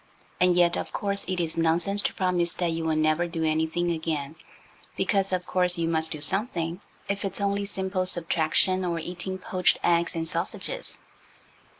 [0.39, 3.91] And yet, of course, it is nonsense to promise that you will never do anything
[3.91, 4.35] again,
[4.97, 9.77] because, of course, you must do something, if it's only simple subtraction or eating poached
[9.83, 10.97] eggs and sausages.